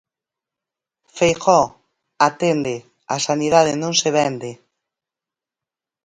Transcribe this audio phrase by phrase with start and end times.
[1.15, 1.67] Feijóo,
[2.27, 2.75] atende,
[3.15, 4.51] a sanidade non se vende.